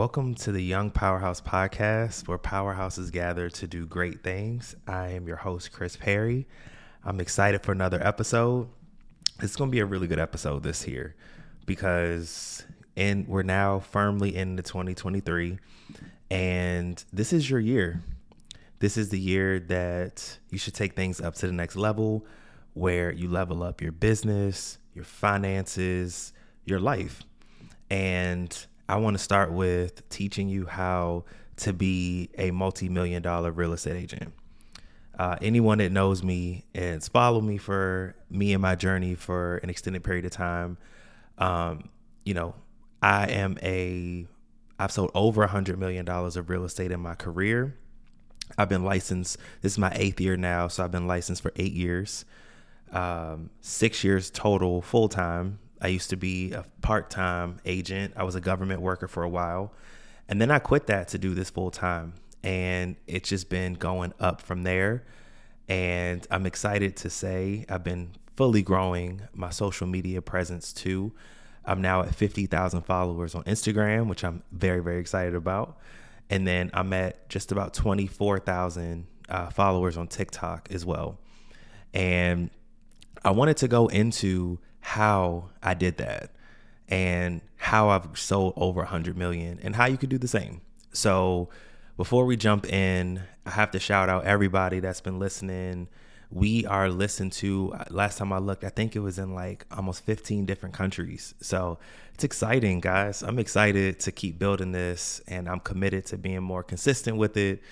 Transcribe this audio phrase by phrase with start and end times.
[0.00, 4.74] Welcome to the Young Powerhouse podcast, where powerhouses gather to do great things.
[4.86, 6.46] I am your host, Chris Perry.
[7.04, 8.70] I'm excited for another episode.
[9.42, 11.16] It's going to be a really good episode this year
[11.66, 12.64] because
[12.96, 15.58] and we're now firmly into 2023
[16.30, 18.00] and this is your year.
[18.78, 22.24] This is the year that you should take things up to the next level
[22.72, 26.32] where you level up your business, your finances,
[26.64, 27.22] your life.
[27.90, 31.22] And I want to start with teaching you how
[31.58, 34.32] to be a multi million dollar real estate agent.
[35.16, 39.70] Uh, anyone that knows me and followed me for me and my journey for an
[39.70, 40.76] extended period of time,
[41.38, 41.88] um,
[42.24, 42.56] you know,
[43.00, 44.26] I am a,
[44.76, 47.76] I've sold over a hundred million dollars of real estate in my career.
[48.58, 49.36] I've been licensed.
[49.60, 52.24] This is my eighth year now, so I've been licensed for eight years,
[52.92, 58.14] um, six years total full time I used to be a part time agent.
[58.16, 59.72] I was a government worker for a while.
[60.28, 62.14] And then I quit that to do this full time.
[62.42, 65.04] And it's just been going up from there.
[65.68, 71.12] And I'm excited to say I've been fully growing my social media presence too.
[71.64, 75.78] I'm now at 50,000 followers on Instagram, which I'm very, very excited about.
[76.30, 81.18] And then I'm at just about 24,000 uh, followers on TikTok as well.
[81.92, 82.50] And
[83.24, 86.30] I wanted to go into how I did that
[86.88, 90.60] and how I've sold over 100 million and how you could do the same.
[90.92, 91.48] So,
[91.96, 95.88] before we jump in, I have to shout out everybody that's been listening.
[96.30, 99.66] We are listened to, uh, last time I looked, I think it was in like
[99.70, 101.34] almost 15 different countries.
[101.40, 101.78] So,
[102.14, 103.22] it's exciting, guys.
[103.22, 107.62] I'm excited to keep building this and I'm committed to being more consistent with it.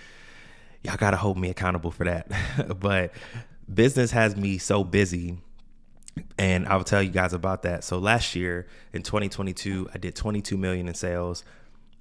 [0.82, 2.30] Y'all got to hold me accountable for that.
[2.78, 3.12] but
[3.72, 5.38] business has me so busy
[6.38, 7.84] and I'll tell you guys about that.
[7.84, 11.44] So last year in 2022, I did 22 million in sales.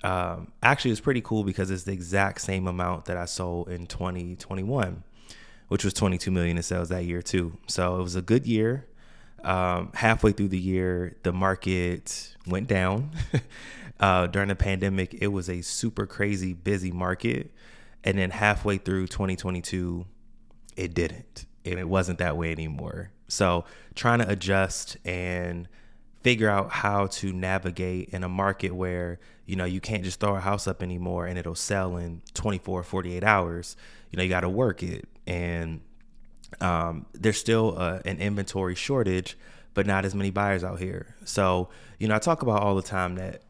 [0.04, 3.88] Um, actually, it's pretty cool because it's the exact same amount that I sold in
[3.88, 5.04] 2021,
[5.68, 7.58] which was 22 million in sales that year too.
[7.68, 8.88] So it was a good year.
[9.44, 13.12] Um, halfway through the year, the market went down.
[14.00, 17.52] uh, during the pandemic, it was a super crazy busy market,
[18.04, 20.06] and then halfway through 2022,
[20.76, 23.12] it didn't, and it wasn't that way anymore.
[23.28, 23.66] So
[23.96, 25.68] trying to adjust and
[26.22, 30.36] figure out how to navigate in a market where you know you can't just throw
[30.36, 33.76] a house up anymore and it'll sell in 24 48 hours.
[34.12, 35.08] You know you got to work it.
[35.26, 35.82] And
[36.62, 39.38] um, there's still uh, an inventory shortage
[39.74, 41.16] but not as many buyers out here.
[41.24, 43.42] So you know i talk about all the time that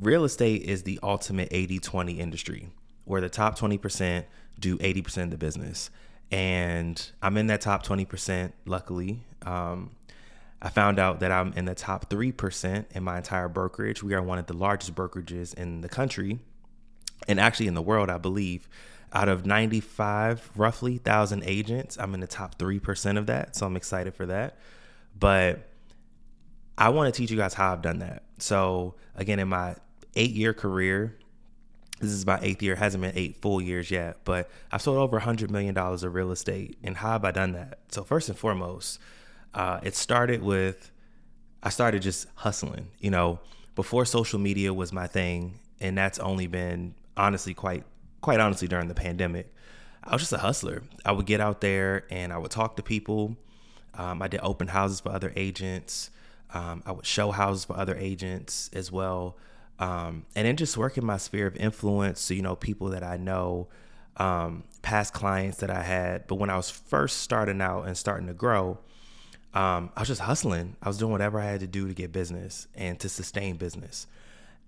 [0.00, 2.70] real estate is the ultimate 80-20 industry
[3.04, 4.24] where the top 20%
[4.58, 5.90] do 80% of the business
[6.32, 9.22] and I'm in that top 20%, luckily.
[9.42, 9.90] Um,
[10.62, 14.02] I found out that I'm in the top 3% in my entire brokerage.
[14.02, 16.40] We are one of the largest brokerages in the country
[17.28, 18.68] and actually in the world, I believe.
[19.12, 23.54] Out of 95, roughly, thousand agents, I'm in the top 3% of that.
[23.54, 24.56] So I'm excited for that.
[25.18, 25.68] But
[26.78, 28.22] I want to teach you guys how I've done that.
[28.38, 29.76] So, again, in my
[30.14, 31.18] eight year career,
[32.02, 32.74] this is my eighth year.
[32.74, 36.32] It hasn't been eight full years yet, but I've sold over $100 million of real
[36.32, 36.76] estate.
[36.82, 37.78] And how have I done that?
[37.88, 38.98] So, first and foremost,
[39.54, 40.90] uh, it started with
[41.62, 42.88] I started just hustling.
[42.98, 43.38] You know,
[43.74, 47.84] before social media was my thing, and that's only been honestly quite
[48.20, 49.52] quite honestly during the pandemic.
[50.04, 50.82] I was just a hustler.
[51.04, 53.36] I would get out there and I would talk to people.
[53.94, 56.10] Um, I did open houses for other agents.
[56.52, 59.36] Um, I would show houses for other agents as well.
[59.78, 63.16] Um, and then just working my sphere of influence, so, you know, people that I
[63.16, 63.68] know,
[64.16, 66.26] um, past clients that I had.
[66.26, 68.78] But when I was first starting out and starting to grow,
[69.54, 70.76] um, I was just hustling.
[70.82, 74.06] I was doing whatever I had to do to get business and to sustain business.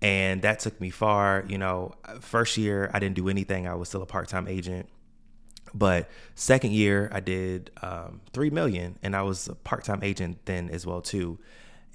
[0.01, 1.45] And that took me far.
[1.47, 4.89] You know, first year, I didn't do anything, I was still a part time agent.
[5.73, 10.39] But second year, I did um, three million, and I was a part time agent
[10.45, 11.39] then as well too.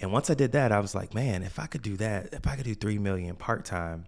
[0.01, 2.47] And once I did that, I was like, man, if I could do that, if
[2.47, 4.07] I could do 3 million part time,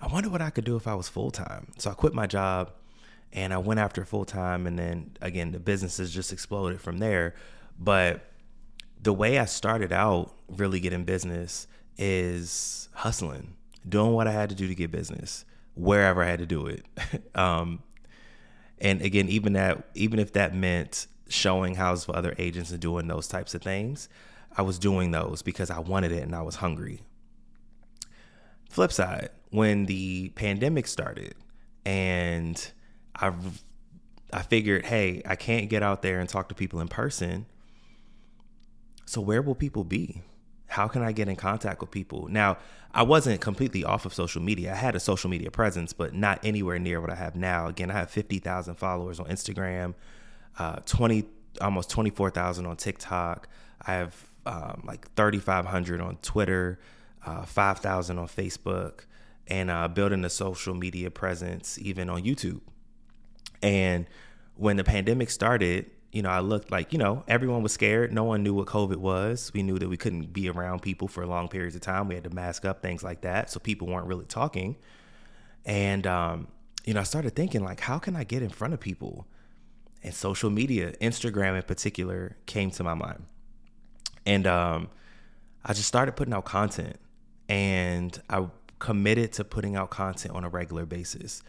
[0.00, 1.72] I wonder what I could do if I was full time.
[1.78, 2.70] So I quit my job
[3.32, 4.66] and I went after full time.
[4.66, 7.34] And then again, the businesses just exploded from there.
[7.78, 8.30] But
[9.02, 11.66] the way I started out really getting business
[11.98, 13.54] is hustling,
[13.88, 15.44] doing what I had to do to get business
[15.74, 16.84] wherever I had to do it.
[17.34, 17.82] um,
[18.78, 23.08] and again, even that, even if that meant showing houses for other agents and doing
[23.08, 24.08] those types of things,
[24.56, 27.00] I was doing those because I wanted it and I was hungry.
[28.70, 31.34] Flip side, when the pandemic started
[31.84, 32.72] and
[33.14, 33.32] I
[34.32, 37.46] I figured, hey, I can't get out there and talk to people in person.
[39.04, 40.22] So where will people be?
[40.68, 42.28] how can I get in contact with people?
[42.28, 42.58] Now,
[42.92, 44.72] I wasn't completely off of social media.
[44.72, 47.66] I had a social media presence, but not anywhere near what I have now.
[47.68, 49.94] Again, I have 50,000 followers on Instagram,
[50.58, 51.24] uh, 20,
[51.60, 53.48] almost 24,000 on TikTok.
[53.86, 54.14] I have
[54.46, 56.78] um, like 3,500 on Twitter,
[57.24, 59.06] uh, 5,000 on Facebook,
[59.48, 62.60] and uh, building a social media presence even on YouTube.
[63.62, 64.06] And
[64.56, 68.12] when the pandemic started, you know, I looked like, you know, everyone was scared.
[68.12, 69.50] No one knew what COVID was.
[69.52, 72.08] We knew that we couldn't be around people for long periods of time.
[72.08, 73.50] We had to mask up, things like that.
[73.50, 74.76] So people weren't really talking.
[75.64, 76.48] And, um,
[76.84, 79.26] you know, I started thinking, like, how can I get in front of people?
[80.02, 83.24] And social media, Instagram in particular, came to my mind.
[84.26, 84.88] And um,
[85.64, 86.98] I just started putting out content.
[87.48, 88.46] And I
[88.78, 91.42] committed to putting out content on a regular basis.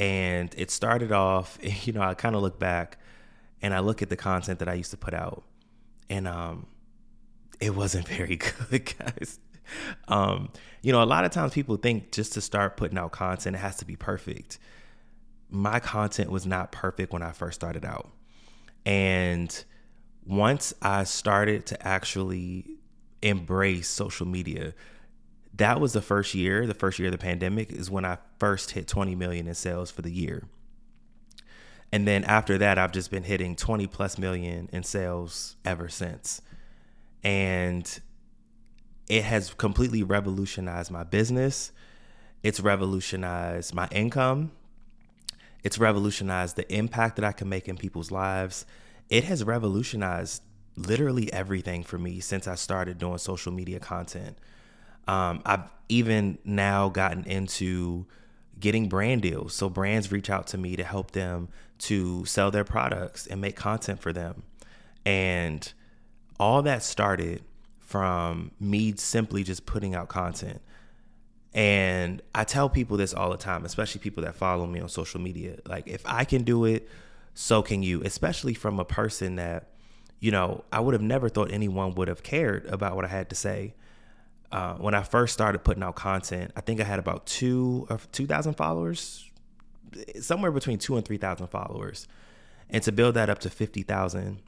[0.00, 2.98] And it started off, you know, I kind of look back
[3.64, 5.42] and I look at the content that I used to put out,
[6.10, 6.66] and um,
[7.60, 9.40] it wasn't very good, guys.
[10.06, 10.50] Um,
[10.82, 13.60] you know, a lot of times people think just to start putting out content, it
[13.60, 14.58] has to be perfect.
[15.48, 18.10] My content was not perfect when I first started out.
[18.84, 19.64] And
[20.26, 22.78] once I started to actually
[23.22, 24.74] embrace social media,
[25.56, 28.72] that was the first year, the first year of the pandemic is when I first
[28.72, 30.44] hit 20 million in sales for the year.
[31.92, 36.42] And then after that, I've just been hitting 20 plus million in sales ever since.
[37.22, 38.00] And
[39.08, 41.70] it has completely revolutionized my business.
[42.42, 44.50] It's revolutionized my income.
[45.62, 48.66] It's revolutionized the impact that I can make in people's lives.
[49.10, 50.42] It has revolutionized
[50.76, 54.36] literally everything for me since I started doing social media content.
[55.06, 58.06] Um, I've even now gotten into
[58.58, 59.54] getting brand deals.
[59.54, 61.48] So brands reach out to me to help them
[61.78, 64.42] to sell their products and make content for them.
[65.04, 65.70] And
[66.40, 67.42] all that started
[67.80, 70.60] from me simply just putting out content.
[71.52, 75.20] And I tell people this all the time, especially people that follow me on social
[75.20, 75.58] media.
[75.66, 76.88] Like, if I can do it,
[77.34, 79.70] so can you, especially from a person that,
[80.20, 83.28] you know, I would have never thought anyone would have cared about what I had
[83.30, 83.74] to say.
[84.52, 87.98] Uh, when I first started putting out content, I think I had about two or
[88.12, 89.28] two thousand followers,
[90.20, 92.06] somewhere between two and three thousand followers,
[92.70, 94.40] and to build that up to fifty thousand,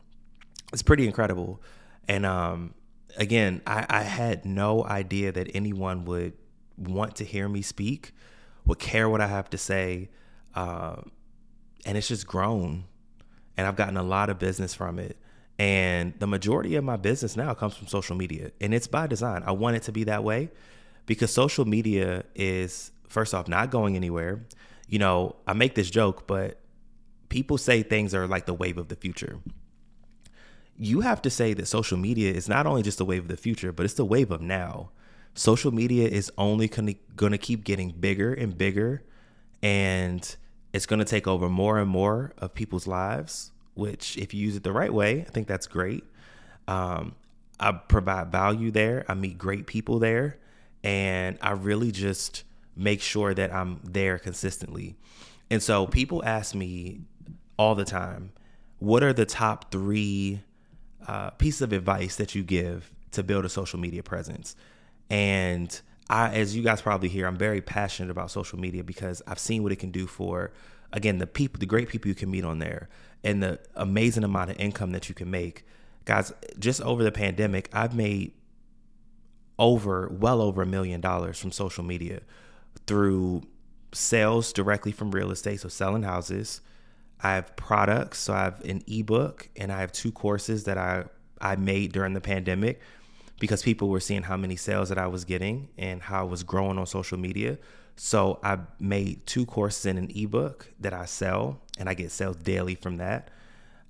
[0.72, 1.60] it's pretty incredible.
[2.06, 2.74] And um,
[3.16, 6.34] again, I, I had no idea that anyone would
[6.78, 8.12] want to hear me speak,
[8.64, 10.10] would care what I have to say,
[10.54, 10.96] uh,
[11.86, 12.84] and it's just grown,
[13.56, 15.16] and I've gotten a lot of business from it.
[15.58, 18.50] And the majority of my business now comes from social media.
[18.60, 19.42] And it's by design.
[19.46, 20.50] I want it to be that way
[21.06, 24.44] because social media is, first off, not going anywhere.
[24.86, 26.60] You know, I make this joke, but
[27.30, 29.38] people say things are like the wave of the future.
[30.76, 33.38] You have to say that social media is not only just the wave of the
[33.38, 34.90] future, but it's the wave of now.
[35.34, 39.04] Social media is only going to keep getting bigger and bigger,
[39.62, 40.36] and
[40.76, 44.56] it's going to take over more and more of people's lives which if you use
[44.56, 46.02] it the right way, I think that's great.
[46.66, 47.14] Um,
[47.60, 49.04] I provide value there.
[49.06, 50.38] I meet great people there,
[50.82, 52.42] and I really just
[52.74, 54.96] make sure that I'm there consistently.
[55.50, 57.00] And so people ask me
[57.58, 58.32] all the time,
[58.78, 60.40] what are the top three
[61.06, 64.56] uh, pieces of advice that you give to build a social media presence?
[65.08, 69.38] And I, as you guys probably hear, I'm very passionate about social media because I've
[69.38, 70.52] seen what it can do for,
[70.92, 72.88] again, the people, the great people you can meet on there
[73.24, 75.64] and the amazing amount of income that you can make.
[76.04, 78.32] Guys, just over the pandemic, I've made
[79.58, 82.20] over well over a million dollars from social media
[82.86, 83.42] through
[83.92, 86.60] sales directly from real estate, so selling houses.
[87.20, 91.04] I have products, so I have an ebook and I have two courses that I
[91.40, 92.80] I made during the pandemic
[93.38, 96.42] because people were seeing how many sales that I was getting and how I was
[96.42, 97.58] growing on social media.
[97.96, 102.36] So I made two courses in an ebook that I sell, and I get sales
[102.36, 103.30] daily from that.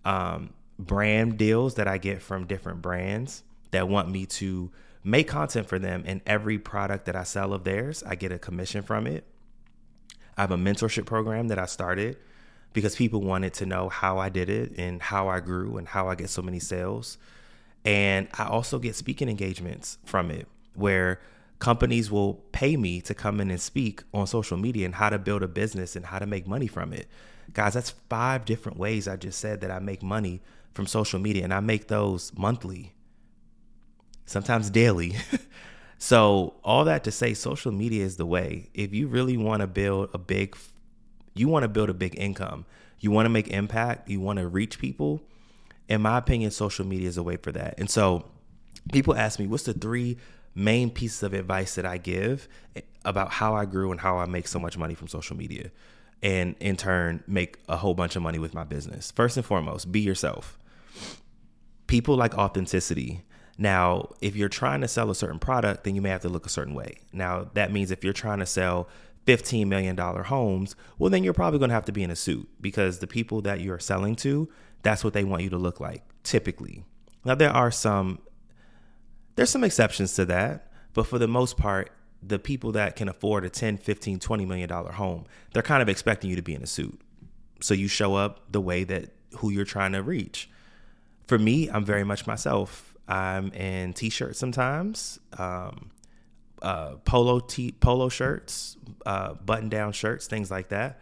[0.05, 4.71] Um, brand deals that I get from different brands that want me to
[5.03, 8.39] make content for them, and every product that I sell of theirs, I get a
[8.39, 9.25] commission from it.
[10.37, 12.19] I have a mentorship program that I started
[12.73, 16.09] because people wanted to know how I did it and how I grew and how
[16.09, 17.17] I get so many sales.
[17.87, 21.21] And I also get speaking engagements from it where
[21.61, 25.19] companies will pay me to come in and speak on social media and how to
[25.19, 27.07] build a business and how to make money from it.
[27.53, 30.43] Guys, that's five different ways I just said that I make money
[30.75, 32.93] from social media, and I make those monthly,
[34.27, 35.17] sometimes daily.
[35.99, 38.69] so, all that to say, social media is the way.
[38.75, 40.55] If you really want to build a big,
[41.35, 42.67] you want to build a big income,
[43.01, 45.23] you want to make impact, you want to reach people,
[45.89, 47.75] in my opinion, social media is a way for that.
[47.79, 48.25] And so,
[48.93, 50.19] people ask me, what's the three
[50.55, 52.49] main pieces of advice that I give
[53.05, 55.71] about how I grew and how I make so much money from social media?
[56.23, 59.11] And in turn, make a whole bunch of money with my business.
[59.11, 60.59] First and foremost, be yourself.
[61.87, 63.23] People like authenticity.
[63.59, 66.47] Now, if you're trying to sell a certain product, then you may have to look
[66.47, 66.97] a certain way.
[67.13, 68.89] Now, that means if you're trying to sell
[69.27, 72.49] $15 million homes, well, then you're probably going to have to be in a suit
[72.61, 74.49] because the people that you're selling to,
[74.83, 76.85] that's what they want you to look like, typically.
[77.25, 78.21] Now, there are some
[79.37, 81.91] there's some exceptions to that, but for the most part,
[82.23, 85.89] the people that can afford a 10, 15, 20 million dollar home, they're kind of
[85.89, 86.99] expecting you to be in a suit.
[87.61, 90.49] So you show up the way that who you're trying to reach.
[91.27, 92.95] For me, I'm very much myself.
[93.09, 95.91] I'm in t-shirts sometimes, um,
[96.67, 101.01] uh, polo t polo shirts, uh, button down shirts, things like that,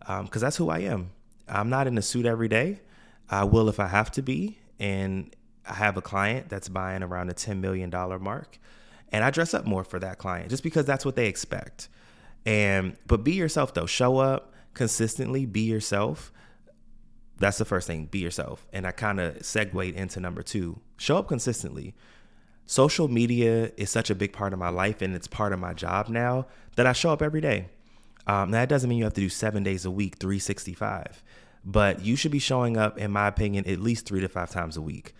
[0.00, 1.10] because um, that's who I am.
[1.48, 2.80] I'm not in a suit every day.
[3.30, 5.34] I will if I have to be, and
[5.66, 7.90] I have a client that's buying around the $10 million
[8.22, 8.58] mark
[9.12, 11.88] and I dress up more for that client just because that's what they expect.
[12.44, 13.86] And but be yourself though.
[13.86, 16.32] Show up consistently, be yourself.
[17.38, 18.66] That's the first thing, be yourself.
[18.72, 20.80] And I kind of segued into number 2.
[20.96, 21.94] Show up consistently.
[22.68, 25.72] Social media is such a big part of my life and it's part of my
[25.72, 26.46] job now
[26.76, 27.70] that I show up every day.
[28.26, 31.22] Um, that doesn't mean you have to do seven days a week, 365,
[31.64, 34.76] but you should be showing up, in my opinion, at least three to five times
[34.76, 35.14] a week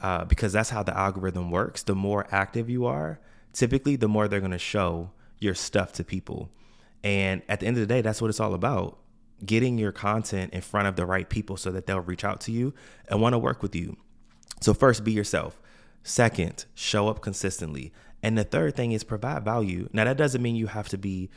[0.00, 1.82] uh, because that's how the algorithm works.
[1.82, 3.20] The more active you are,
[3.52, 6.48] typically, the more they're going to show your stuff to people.
[7.02, 8.96] And at the end of the day, that's what it's all about
[9.44, 12.50] getting your content in front of the right people so that they'll reach out to
[12.52, 12.72] you
[13.08, 13.98] and want to work with you.
[14.62, 15.60] So, first, be yourself.
[16.04, 17.92] Second, show up consistently.
[18.22, 19.88] And the third thing is provide value.
[19.92, 21.30] Now, that doesn't mean you have to be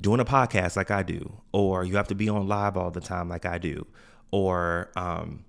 [0.00, 3.00] doing a podcast like I do, or you have to be on live all the
[3.00, 3.86] time like I do,
[4.30, 5.44] or um,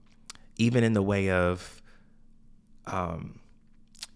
[0.57, 1.81] even in the way of
[2.88, 3.39] um,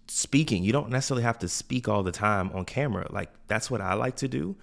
[0.08, 0.64] speaking.
[0.64, 3.06] You don't necessarily have to speak all the time on camera.
[3.10, 4.56] Like that's what I like to do.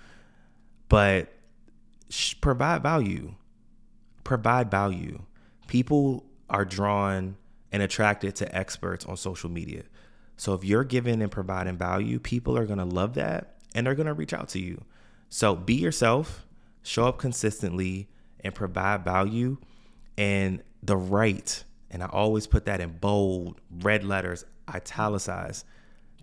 [0.90, 1.32] But
[2.10, 3.36] sh- provide value.
[4.24, 5.22] Provide value.
[5.68, 7.38] People are drawn
[7.72, 9.84] and attracted to experts on social media.
[10.38, 13.96] So if you're giving and providing value, people are going to love that and they're
[13.96, 14.84] going to reach out to you.
[15.30, 16.46] So be yourself,
[16.84, 18.08] show up consistently
[18.42, 19.58] and provide value
[20.18, 25.66] and the right and I always put that in bold, red letters, italicized.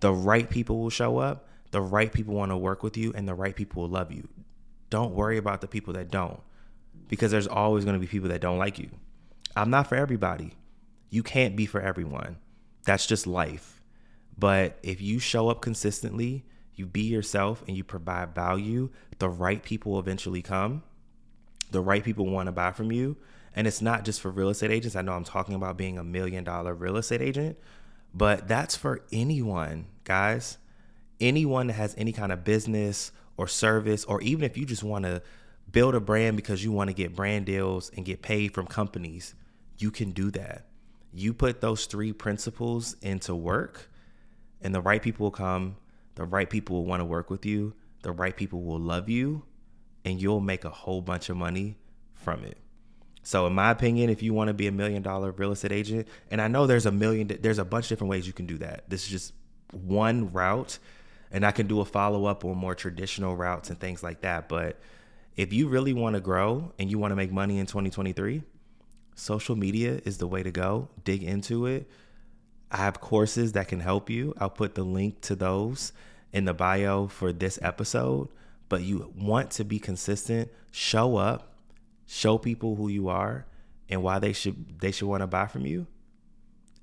[0.01, 3.27] The right people will show up, the right people want to work with you, and
[3.27, 4.27] the right people will love you.
[4.89, 6.39] Don't worry about the people that don't,
[7.07, 8.89] because there's always going to be people that don't like you.
[9.55, 10.53] I'm not for everybody.
[11.15, 12.37] You can't be for everyone.
[12.83, 13.81] That's just life.
[14.37, 16.45] But if you show up consistently,
[16.75, 20.83] you be yourself, and you provide value, the right people eventually come.
[21.71, 23.17] The right people want to buy from you
[23.55, 24.95] and it's not just for real estate agents.
[24.95, 27.57] I know I'm talking about being a million dollar real estate agent,
[28.13, 30.57] but that's for anyone, guys.
[31.21, 35.05] Anyone that has any kind of business or service, or even if you just want
[35.05, 35.21] to
[35.71, 39.33] build a brand because you want to get brand deals and get paid from companies,
[39.77, 40.65] you can do that.
[41.17, 43.89] You put those three principles into work,
[44.61, 45.77] and the right people will come,
[46.15, 49.43] the right people will want to work with you, the right people will love you,
[50.03, 51.77] and you'll make a whole bunch of money
[52.15, 52.57] from it.
[53.23, 56.09] So, in my opinion, if you want to be a million dollar real estate agent,
[56.31, 58.57] and I know there's a million, there's a bunch of different ways you can do
[58.57, 58.83] that.
[58.89, 59.33] This is just
[59.71, 60.79] one route,
[61.31, 64.49] and I can do a follow up on more traditional routes and things like that.
[64.49, 64.81] But
[65.37, 68.43] if you really want to grow and you want to make money in 2023,
[69.15, 70.89] social media is the way to go.
[71.03, 71.89] Dig into it.
[72.71, 74.33] I have courses that can help you.
[74.37, 75.93] I'll put the link to those
[76.31, 78.29] in the bio for this episode.
[78.67, 81.55] But you want to be consistent, show up
[82.05, 83.45] show people who you are
[83.89, 85.87] and why they should they should want to buy from you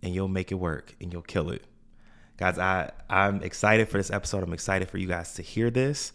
[0.03, 1.65] and you'll make it work and you'll kill it
[2.37, 6.13] guys i i'm excited for this episode i'm excited for you guys to hear this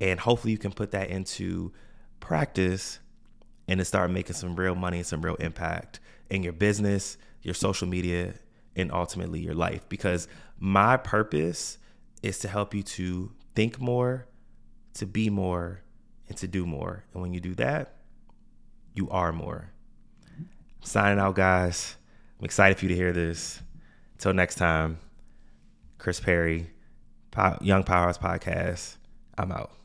[0.00, 1.72] and hopefully you can put that into
[2.20, 2.98] practice
[3.68, 7.54] and to start making some real money and some real impact in your business your
[7.54, 8.34] social media
[8.74, 10.26] and ultimately your life because
[10.58, 11.78] my purpose
[12.22, 14.26] is to help you to think more
[14.94, 15.82] to be more
[16.28, 17.98] and to do more and when you do that
[18.98, 19.70] you are more.
[20.82, 21.96] Signing out, guys.
[22.38, 23.62] I'm excited for you to hear this.
[24.14, 24.98] Until next time,
[25.98, 26.70] Chris Perry,
[27.60, 28.96] Young Powers Podcast.
[29.38, 29.77] I'm out.